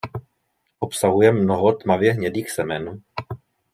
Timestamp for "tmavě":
1.73-2.13